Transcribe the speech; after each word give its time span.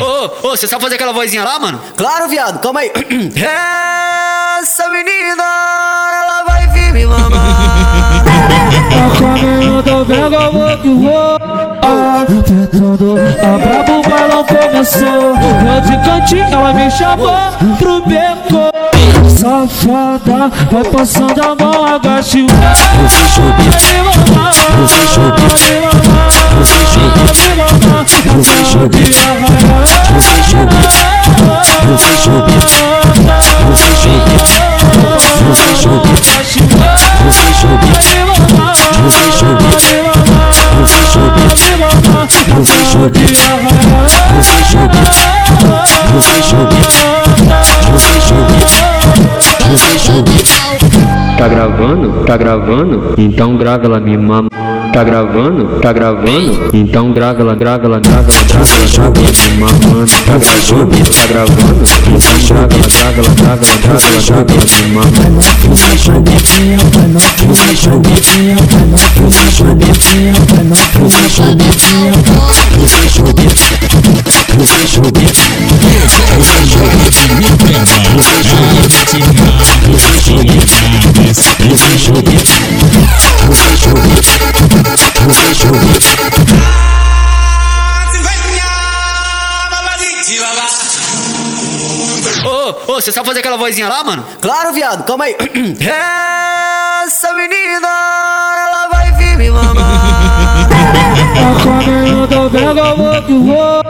Ô, 0.00 0.48
ô, 0.48 0.50
você 0.50 0.66
sabe 0.66 0.82
fazer 0.82 0.94
aquela 0.96 1.12
vozinha 1.12 1.44
lá, 1.44 1.58
mano? 1.58 1.80
Claro, 1.96 2.28
viado, 2.28 2.60
calma 2.60 2.80
aí. 2.80 2.90
Essa 4.60 4.88
menina, 4.90 5.42
ela 5.42 6.44
vai 6.44 6.66
vir 6.68 6.92
me 6.92 7.06
mamar. 7.06 8.24
A 8.92 9.18
caminho 9.18 9.82
da 9.82 10.02
vega, 10.04 10.50
vou 10.50 10.78
que 10.78 10.88
vou 10.88 11.42
Tentando, 12.44 13.16
a 13.18 13.58
brabo 13.58 14.00
o 14.00 14.02
bailão 14.08 14.44
começou 14.44 15.06
Eu 15.06 15.80
de 15.80 15.96
cantinho, 16.04 16.44
ela 16.44 16.72
me 16.72 16.90
chamou 16.90 17.30
pro 17.78 18.00
beco 18.06 18.70
Safada, 19.28 20.50
vai 20.70 20.84
passando 20.84 21.42
a 21.42 21.54
mão, 21.54 21.84
agache 21.84 22.42
o 22.42 22.46
Tá 51.38 51.48
gravando? 51.48 52.24
Tá 52.24 52.36
gravando? 52.36 53.14
Então 53.18 53.56
grava 53.56 53.86
ela 53.86 53.98
me 53.98 54.16
mama. 54.16 54.48
Tá 54.92 55.02
gravando? 55.02 55.80
Tá 55.80 55.92
gravando? 55.92 56.70
Então 56.72 57.12
grava 57.12 57.40
ela, 57.40 57.54
grava 57.54 57.86
ela, 57.86 57.98
grava 57.98 58.30
ela, 58.30 58.44
grava 58.44 58.66
ela, 58.68 59.41
mamando. 59.54 60.12
Tá 60.24 60.38
gravando? 60.38 60.96
Tá 61.14 61.26
gravando? 61.26 61.84
Grava 62.46 62.74
ela, 62.74 62.88
grava 62.88 63.18
ela, 63.18 63.34
grava 63.34 63.64
ela, 63.64 63.78
grava 63.78 64.06
ela, 64.06 64.22
grava 64.22 64.44
ela 64.44 64.82
me 64.82 64.88
mamando. 64.92 65.32
Ô, 85.72 86.11
ô, 92.86 92.94
você 92.94 93.12
sabe 93.12 93.26
fazer 93.26 93.40
aquela 93.40 93.56
vozinha 93.56 93.88
lá, 93.88 94.04
mano? 94.04 94.24
Claro, 94.40 94.72
viado, 94.72 95.04
calma 95.04 95.24
aí. 95.24 95.36
Essa 97.04 97.32
menina, 97.34 97.88
ela 97.88 98.88
vai 98.92 99.12
vir 99.12 99.36
me 99.36 99.50
mamar. 99.50 100.68
A 101.32 101.62
caminho 101.62 102.26
da 102.26 102.48
vega, 102.48 102.94
vou 102.94 103.22
que 103.22 103.32
vou 103.32 103.82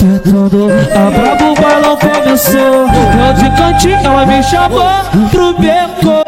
Tentando, 0.00 0.68
a 0.70 1.10
brabo 1.10 1.52
o 1.52 1.54
bailão 1.54 1.96
começou 1.96 2.58
Eu 2.58 3.32
de 3.34 3.56
cantinho, 3.56 3.96
ela 3.96 4.24
me 4.24 4.42
chamou 4.42 4.88
pro 5.30 5.52
beco 5.54 6.22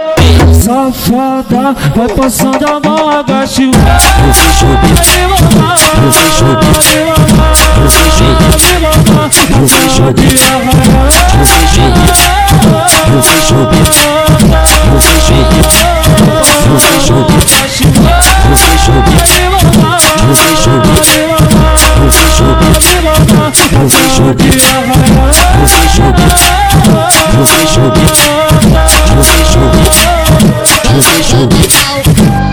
Safada, 0.53 1.75
vai 1.95 2.09
passando 2.09 2.67
a 2.67 2.81
mão, 2.81 3.11
agache 3.11 3.67
o 3.67 3.73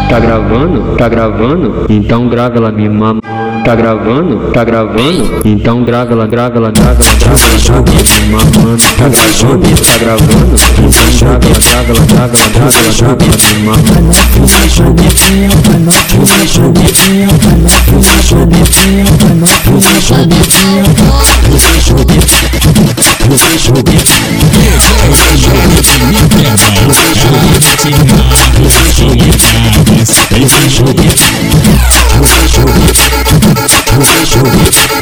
Tá 0.09 0.20
gravando? 0.20 0.96
Tá 0.97 1.08
gravando? 1.08 1.86
Então 1.90 2.28
grava 2.28 2.58
ela 2.58 2.72
me 2.72 2.90
mama. 2.90 3.22
Tá 3.64 3.75
gravando? 3.75 4.52
Tá 4.52 4.64
gravando? 4.64 5.42
Então 5.46 5.84
grava 5.84 6.14
ela, 6.14 6.25
grava 6.28 6.58
ela, 6.58 6.72
grava 6.72 7.03
ela, 7.03 7.16
grava 7.16 7.46
ela, 7.46 7.59
grava 7.59 7.90
ela 7.92 8.03
mamando. 8.31 8.84
Tá 8.97 9.08
gravando? 9.09 9.68
Tá 9.86 9.97
gravando? 9.97 10.56
Então 10.80 11.06
grava 11.20 11.46
ela, 11.46 11.59
grava 11.59 11.92
ela, 11.92 12.06
grava 12.06 12.38
ela, 12.38 12.50
grava 12.50 12.78
ela, 12.80 12.94
grava 12.94 13.24
ela 13.25 13.59
mamando. 13.66 14.20
Esse 30.41 30.70
jogo 30.70 31.00
Truth. 34.39 34.98